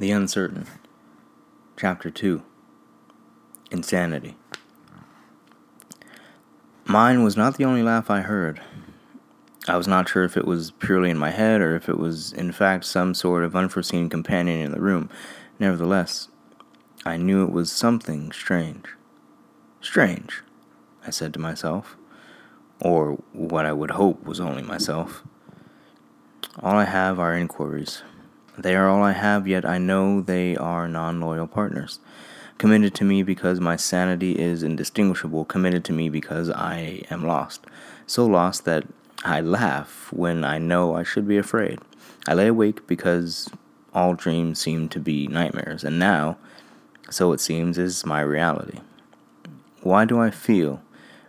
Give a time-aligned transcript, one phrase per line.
[0.00, 0.68] The Uncertain,
[1.76, 2.40] Chapter 2
[3.72, 4.36] Insanity.
[6.84, 8.60] Mine was not the only laugh I heard.
[9.66, 12.32] I was not sure if it was purely in my head or if it was,
[12.32, 15.10] in fact, some sort of unforeseen companion in the room.
[15.58, 16.28] Nevertheless,
[17.04, 18.86] I knew it was something strange.
[19.80, 20.44] Strange,
[21.04, 21.96] I said to myself,
[22.80, 25.24] or what I would hope was only myself.
[26.60, 28.04] All I have are inquiries.
[28.58, 32.00] They are all I have, yet I know they are non loyal partners.
[32.58, 37.64] Committed to me because my sanity is indistinguishable, committed to me because I am lost.
[38.06, 38.84] So lost that
[39.24, 41.78] I laugh when I know I should be afraid.
[42.26, 43.48] I lay awake because
[43.94, 46.36] all dreams seem to be nightmares, and now,
[47.10, 48.80] so it seems, is my reality.
[49.82, 50.82] Why do I feel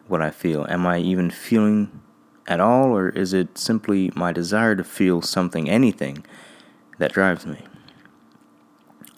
[0.08, 0.66] what I feel?
[0.68, 2.02] Am I even feeling
[2.48, 6.26] at all, or is it simply my desire to feel something, anything?
[7.00, 7.64] That drives me.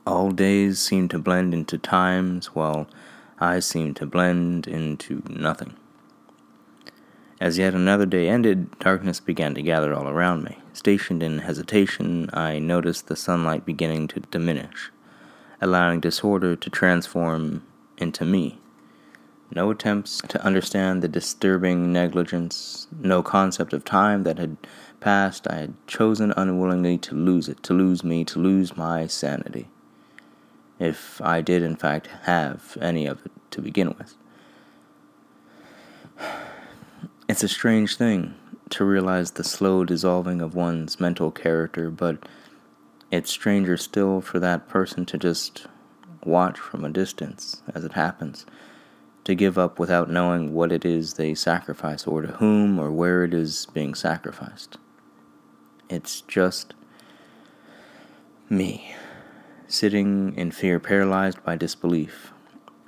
[0.07, 2.87] All days seem to blend into times, while
[3.39, 5.75] I seem to blend into nothing.
[7.39, 10.59] As yet another day ended, darkness began to gather all around me.
[10.73, 14.91] Stationed in hesitation, I noticed the sunlight beginning to diminish,
[15.59, 17.63] allowing disorder to transform
[17.97, 18.59] into me.
[19.53, 24.55] No attempts to understand the disturbing negligence, no concept of time that had
[25.01, 29.67] past, I had chosen unwillingly to lose it, to lose me, to lose my sanity.
[30.79, 34.15] If I did, in fact, have any of it to begin with.
[37.27, 38.35] It's a strange thing
[38.69, 42.25] to realize the slow dissolving of one's mental character, but
[43.11, 45.67] it's stranger still for that person to just
[46.23, 48.45] watch from a distance as it happens,
[49.23, 53.23] to give up without knowing what it is they sacrifice, or to whom or where
[53.23, 54.77] it is being sacrificed.
[55.91, 56.73] It's just
[58.49, 58.95] me,
[59.67, 62.31] sitting in fear, paralyzed by disbelief,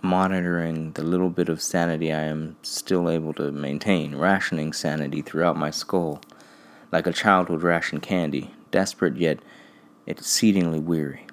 [0.02, 5.58] monitoring the little bit of sanity I am still able to maintain, rationing sanity throughout
[5.58, 6.22] my skull,
[6.94, 9.40] like a child would ration candy, desperate yet
[10.08, 11.28] exceedingly weary.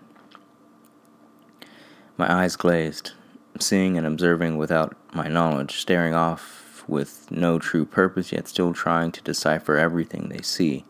[2.17, 3.13] My eyes glazed,
[3.61, 9.13] seeing and observing without my knowledge, staring off with no true purpose, yet still trying
[9.13, 10.85] to decipher everything they see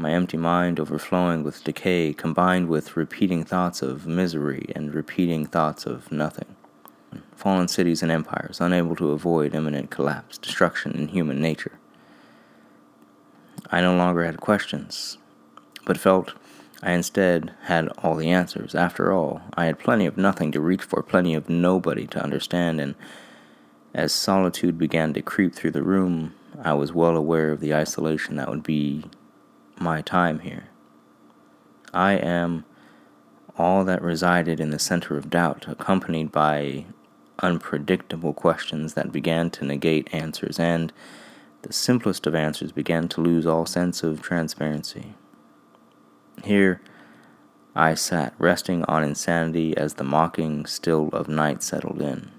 [0.00, 5.84] my empty mind overflowing with decay combined with repeating thoughts of misery and repeating thoughts
[5.84, 6.56] of nothing.
[7.36, 11.78] Fallen cities and empires, unable to avoid imminent collapse, destruction in human nature.
[13.70, 15.18] I no longer had questions,
[15.84, 16.32] but felt
[16.82, 18.74] I instead had all the answers.
[18.74, 22.80] After all, I had plenty of nothing to reach for, plenty of nobody to understand,
[22.80, 22.94] and
[23.92, 28.36] as solitude began to creep through the room, I was well aware of the isolation
[28.36, 29.04] that would be
[29.80, 30.68] my time here.
[31.92, 32.64] I am
[33.56, 36.86] all that resided in the center of doubt, accompanied by
[37.40, 40.92] unpredictable questions that began to negate answers, and
[41.62, 45.14] the simplest of answers began to lose all sense of transparency.
[46.44, 46.80] Here
[47.74, 52.30] I sat, resting on insanity as the mocking still of night settled in.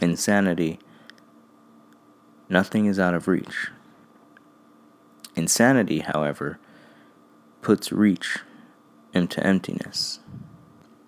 [0.00, 0.78] Insanity,
[2.48, 3.70] nothing is out of reach.
[5.36, 6.58] Insanity, however,
[7.62, 8.38] puts reach
[9.12, 10.20] into emptiness.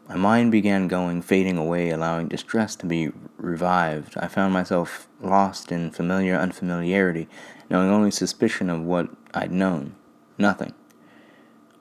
[0.09, 4.17] My mind began going, fading away, allowing distress to be revived.
[4.19, 7.29] I found myself lost in familiar unfamiliarity,
[7.71, 9.95] knowing only suspicion of what I'd known.
[10.37, 10.75] Nothing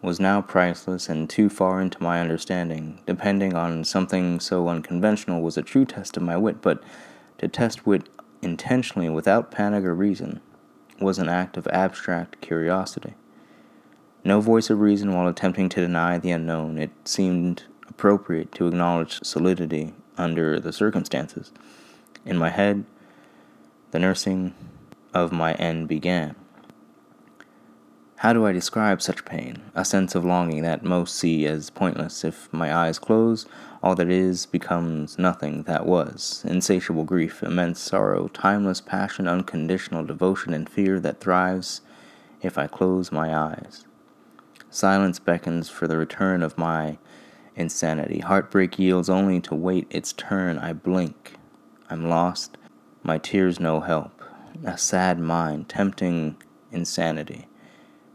[0.01, 2.99] was now priceless and too far into my understanding.
[3.05, 6.81] Depending on something so unconventional was a true test of my wit, but
[7.37, 8.09] to test wit
[8.41, 10.41] intentionally without panic or reason
[11.01, 13.15] was an act of abstract curiosity.
[14.23, 19.19] No voice of reason while attempting to deny the unknown, it seemed appropriate to acknowledge
[19.23, 21.51] solidity under the circumstances.
[22.25, 22.85] In my head,
[23.91, 24.53] the nursing
[25.13, 26.35] of my end began.
[28.17, 29.63] How do I describe such pain?
[29.73, 32.23] A sense of longing that most see as pointless.
[32.23, 33.47] If my eyes close,
[33.83, 36.45] all that is becomes nothing that was.
[36.47, 41.81] Insatiable grief, immense sorrow, timeless passion, unconditional devotion, and fear that thrives
[42.41, 43.85] if I close my eyes.
[44.69, 46.97] Silence beckons for the return of my
[47.55, 48.19] insanity.
[48.19, 50.57] Heartbreak yields only to wait its turn.
[50.59, 51.37] I blink.
[51.89, 52.57] I'm lost.
[53.03, 54.21] My tears no help.
[54.63, 56.37] A sad mind, tempting
[56.71, 57.47] insanity.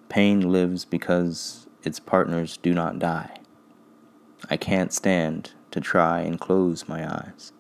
[0.09, 3.39] Pain lives because its partners do not die.
[4.51, 7.53] I can't stand to try and close my eyes.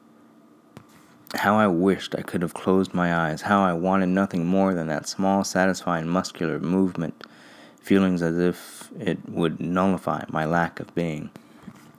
[1.35, 4.87] How I wished I could have closed my eyes, how I wanted nothing more than
[4.87, 7.25] that small, satisfying muscular movement,
[7.81, 11.31] feelings as if it would nullify my lack of being.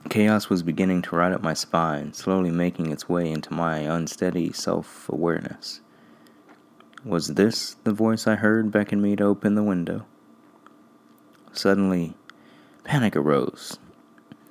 [0.08, 4.52] Chaos was beginning to ride up my spine, slowly making its way into my unsteady
[4.52, 5.80] self awareness.
[7.04, 10.06] Was this the voice I heard beckon me to open the window?
[11.52, 12.14] Suddenly,
[12.84, 13.78] panic arose.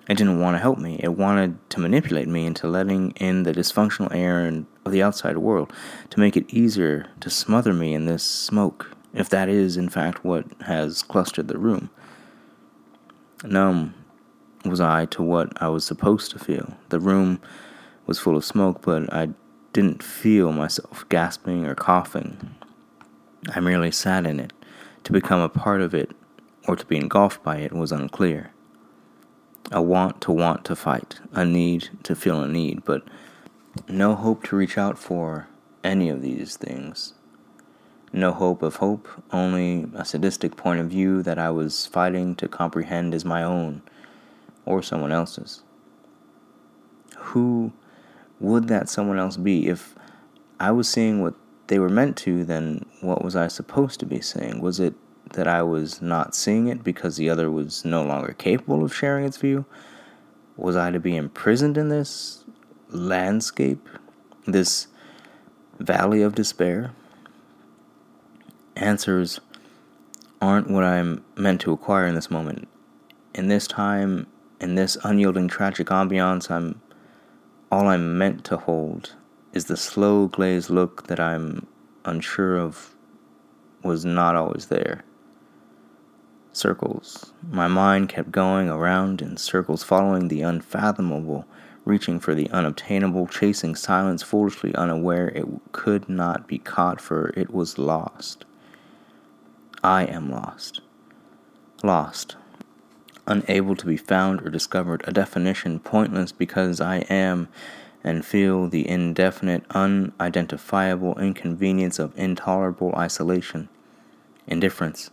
[0.09, 1.00] It didn't want to help me.
[1.04, 4.48] It wanted to manipulate me into letting in the dysfunctional air
[4.86, 5.74] of the outside world,
[6.09, 10.24] to make it easier to smother me in this smoke, if that is, in fact,
[10.24, 11.89] what has clustered the room.
[13.44, 13.94] Numb
[14.63, 16.77] was I to what I was supposed to feel.
[16.89, 17.42] The room
[18.06, 19.30] was full of smoke, but I
[19.74, 22.56] didn't feel myself gasping or coughing.
[23.54, 24.54] I merely sat in it.
[25.04, 26.12] To become a part of it
[26.68, 28.51] or to be engulfed by it was unclear.
[29.72, 33.04] A want to want to fight, a need to feel a need, but
[33.90, 35.50] no hope to reach out for
[35.84, 37.14] any of these things.
[38.14, 42.48] No hope of hope, only a sadistic point of view that I was fighting to
[42.48, 43.81] comprehend as my own
[44.66, 45.64] or someone else's.
[47.18, 47.74] Who
[48.40, 49.68] would that someone else be?
[49.68, 49.96] If
[50.60, 51.34] I was seeing what
[51.68, 54.62] they were meant to, then what was I supposed to be seeing?
[54.62, 54.94] Was it
[55.33, 59.25] that I was not seeing it because the other was no longer capable of sharing
[59.25, 59.65] its view?
[60.56, 62.44] Was I to be imprisoned in this
[62.89, 63.88] landscape,
[64.45, 64.88] this
[65.79, 66.91] valley of despair?
[68.75, 69.39] Answers
[70.41, 72.68] aren't what I'm meant to acquire in this moment.
[73.33, 74.27] In this time,
[74.59, 76.81] in this unyielding tragic ambiance, I'm
[77.71, 79.15] all I'm meant to hold
[79.53, 81.68] is the slow glazed look that I'm
[82.06, 82.95] unsure of
[83.83, 85.03] was not always there.
[86.57, 87.33] Circles.
[87.50, 91.45] My mind kept going around in circles, following the unfathomable,
[91.86, 97.54] reaching for the unobtainable, chasing silence, foolishly unaware it could not be caught, for it
[97.54, 98.44] was lost.
[99.83, 100.81] I am lost.
[101.83, 102.36] Lost
[103.27, 107.50] unable to be found or discovered, a definition pointless because I am
[108.04, 113.68] and feel the indefinite, unidentifiable inconvenience of intolerable isolation,
[114.48, 115.12] indifference,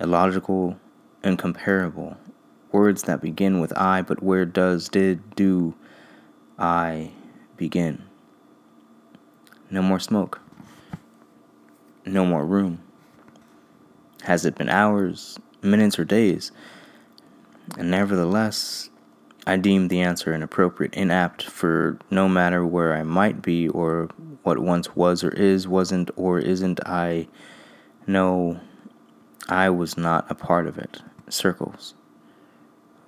[0.00, 0.78] illogical,
[1.22, 2.16] incomparable,
[2.72, 5.74] words that begin with I, but where does, did, do
[6.58, 7.10] I
[7.56, 8.02] begin?
[9.70, 10.40] No more smoke.
[12.04, 12.80] No more room.
[14.22, 16.52] Has it been hours, minutes, or days?
[17.76, 18.90] and nevertheless,
[19.46, 24.08] I deemed the answer inappropriate, inapt, for no matter where I might be, or
[24.42, 27.28] what once was or is, wasn't or isn't, I
[28.06, 28.60] know
[29.48, 31.02] I was not a part of it.
[31.28, 31.94] Circles.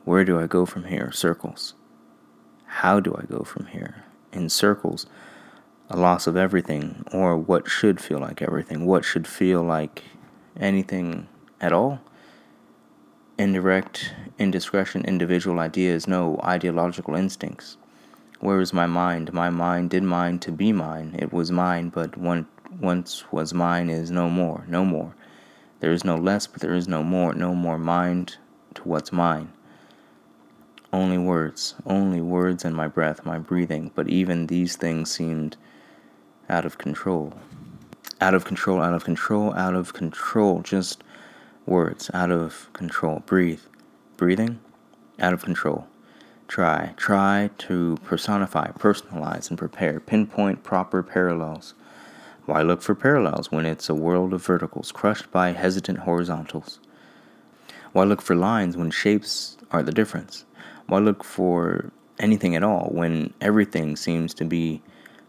[0.04, 1.10] Where do I go from here?
[1.12, 1.74] Circles.
[2.66, 4.04] How do I go from here?
[4.32, 5.06] In circles.
[5.90, 8.84] A loss of everything, or what should feel like everything.
[8.84, 10.04] What should feel like
[10.58, 11.28] anything
[11.60, 12.00] at all?
[13.38, 17.76] indirect indiscretion, individual ideas, no ideological instincts.
[18.40, 19.32] Where is my mind?
[19.32, 21.16] My mind did mine to be mine.
[21.18, 22.46] It was mine, but one,
[22.80, 25.14] once was mine is no more, no more.
[25.80, 28.36] There is no less, but there is no more, no more mind
[28.74, 29.52] to what's mine.
[30.92, 35.56] Only words, only words and my breath, my breathing, but even these things seemed
[36.48, 37.34] out of control.
[38.20, 41.02] Out of control, out of control, out of control, just
[41.68, 43.22] Words out of control.
[43.26, 43.60] Breathe.
[44.16, 44.58] Breathing
[45.20, 45.86] out of control.
[46.46, 46.94] Try.
[46.96, 50.00] Try to personify, personalize, and prepare.
[50.00, 51.74] Pinpoint proper parallels.
[52.48, 56.80] Why look for parallels when it's a world of verticals crushed by hesitant horizontals?
[57.92, 60.46] Why look for lines when shapes are the difference?
[60.86, 64.80] Why look for anything at all when everything seems to be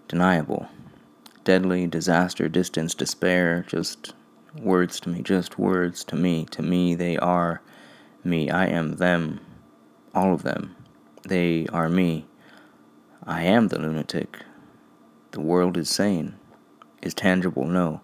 [0.08, 0.70] deniable?
[1.44, 4.14] Deadly, disaster, distance, despair, just
[4.58, 6.46] Words to me, just words to me.
[6.46, 7.62] To me, they are
[8.24, 8.50] me.
[8.50, 9.42] I am them,
[10.16, 10.76] all of them.
[11.28, 12.26] They are me.
[13.26, 14.40] I am the lunatic.
[15.32, 16.38] The world is sane.
[17.01, 17.65] Is tangible?
[17.65, 18.01] No.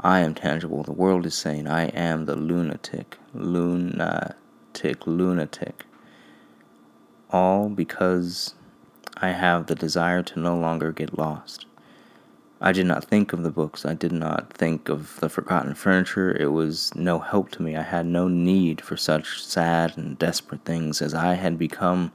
[0.00, 0.82] I am tangible.
[0.82, 3.18] The world is saying I am the lunatic.
[3.34, 5.84] Lunatic, lunatic.
[7.30, 8.54] All because
[9.16, 11.66] I have the desire to no longer get lost.
[12.60, 13.84] I did not think of the books.
[13.84, 16.34] I did not think of the forgotten furniture.
[16.34, 17.76] It was no help to me.
[17.76, 22.12] I had no need for such sad and desperate things as I had become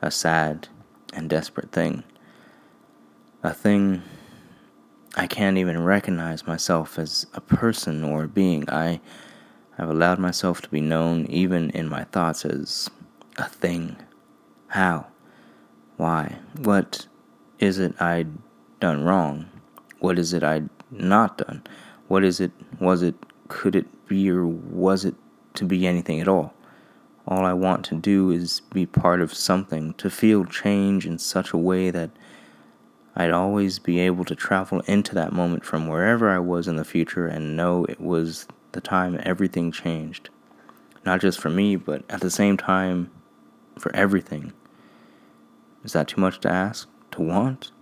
[0.00, 0.68] a sad
[1.12, 2.02] and desperate thing.
[3.42, 4.02] A thing
[5.18, 8.70] I can't even recognize myself as a person or a being.
[8.70, 9.00] I
[9.76, 12.88] have allowed myself to be known, even in my thoughts, as
[13.36, 13.96] a thing.
[14.68, 15.08] How?
[15.96, 16.38] Why?
[16.56, 17.08] What
[17.58, 18.28] is it I'd
[18.80, 19.50] done wrong?
[19.98, 21.64] What is it I'd not done?
[22.06, 22.52] What is it?
[22.78, 23.16] Was it?
[23.48, 24.30] Could it be?
[24.30, 25.14] Or was it
[25.58, 26.54] to be anything at all.
[27.26, 31.52] All I want to do is be part of something, to feel change in such
[31.52, 32.10] a way that
[33.18, 36.84] I'd always be able to travel into that moment from wherever I was in the
[36.84, 40.30] future and know it was the time everything changed.
[41.04, 43.10] Not just for me, but at the same time,
[43.76, 44.52] for everything.
[45.82, 46.88] Is that too much to ask?
[47.12, 47.72] To want?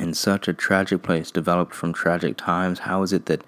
[0.00, 3.44] In such a tragic place developed from tragic times, how is it that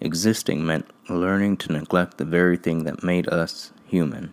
[0.00, 4.32] existing meant learning to neglect the very thing that made us human?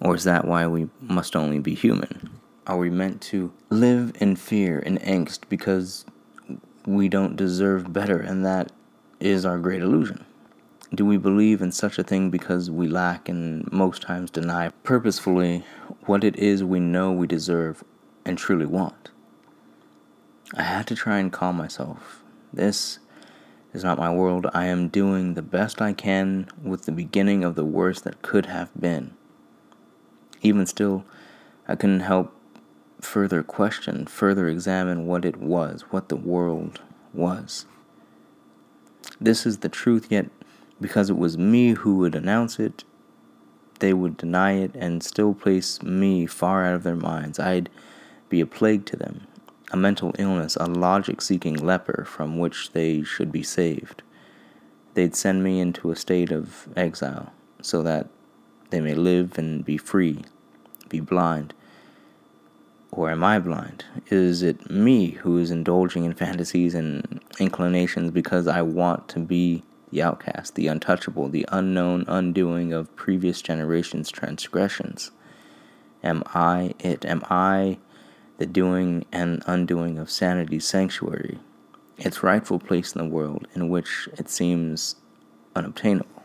[0.00, 2.37] Or is that why we must only be human?
[2.68, 6.04] Are we meant to live in fear and angst because
[6.84, 8.70] we don't deserve better and that
[9.20, 10.26] is our great illusion?
[10.94, 15.64] Do we believe in such a thing because we lack and most times deny purposefully
[16.04, 17.82] what it is we know we deserve
[18.26, 19.12] and truly want?
[20.54, 22.22] I had to try and calm myself.
[22.52, 22.98] This
[23.72, 24.46] is not my world.
[24.52, 28.46] I am doing the best I can with the beginning of the worst that could
[28.46, 29.14] have been.
[30.42, 31.06] Even still,
[31.66, 32.34] I couldn't help
[33.00, 36.80] further question, further examine what it was, what the world
[37.12, 37.66] was.
[39.20, 40.26] This is the truth, yet
[40.80, 42.84] because it was me who would announce it,
[43.80, 47.38] they would deny it and still place me far out of their minds.
[47.38, 47.70] I'd
[48.28, 49.26] be a plague to them,
[49.72, 54.02] a mental illness, a logic seeking leper from which they should be saved.
[54.94, 58.08] They'd send me into a state of exile so that
[58.70, 60.24] they may live and be free,
[60.88, 61.54] be blind,
[62.90, 63.84] or am I blind?
[64.10, 69.62] Is it me who is indulging in fantasies and inclinations because I want to be
[69.90, 75.10] the outcast, the untouchable, the unknown undoing of previous generations' transgressions?
[76.02, 77.04] Am I it?
[77.04, 77.78] Am I
[78.38, 81.38] the doing and undoing of sanity's sanctuary,
[81.96, 84.96] its rightful place in the world in which it seems
[85.54, 86.22] unobtainable?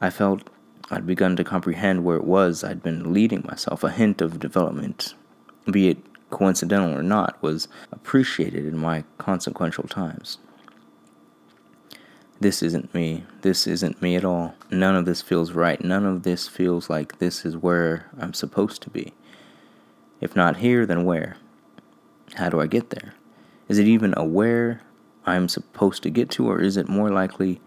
[0.00, 0.48] I felt
[0.90, 3.84] I'd begun to comprehend where it was I'd been leading myself.
[3.84, 5.14] A hint of development,
[5.70, 5.98] be it
[6.30, 10.38] coincidental or not, was appreciated in my consequential times.
[12.40, 13.24] This isn't me.
[13.42, 14.54] This isn't me at all.
[14.70, 15.82] None of this feels right.
[15.84, 19.12] None of this feels like this is where I'm supposed to be.
[20.22, 21.36] If not here, then where?
[22.36, 23.14] How do I get there?
[23.68, 24.80] Is it even a where
[25.26, 27.60] I'm supposed to get to, or is it more likely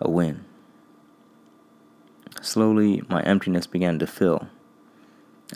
[0.00, 0.44] a when?
[2.40, 4.48] Slowly, my emptiness began to fill.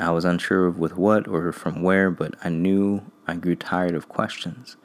[0.01, 3.95] I was unsure of with what or from where, but I knew I grew tired
[3.95, 4.77] of questions.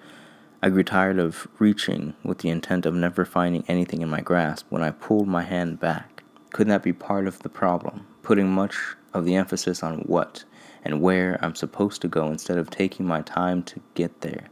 [0.61, 4.65] I grew tired of reaching with the intent of never finding anything in my grasp
[4.69, 6.23] when I pulled my hand back.
[6.51, 8.05] Couldn't that be part of the problem?
[8.21, 8.75] Putting much
[9.13, 10.43] of the emphasis on what
[10.83, 14.49] and where I'm supposed to go instead of taking my time to get there.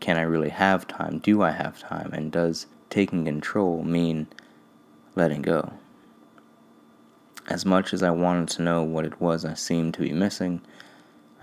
[0.00, 1.18] Can I really have time?
[1.18, 2.10] Do I have time?
[2.12, 4.26] And does taking control mean
[5.14, 5.74] letting go?
[7.48, 10.62] As much as I wanted to know what it was I seemed to be missing,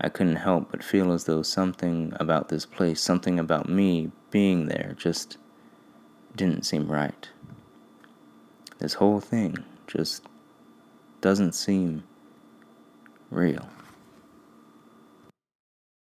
[0.00, 4.66] I couldn't help but feel as though something about this place, something about me being
[4.66, 5.36] there, just
[6.34, 7.28] didn't seem right.
[8.78, 10.22] This whole thing just
[11.20, 12.04] doesn't seem
[13.30, 13.68] real.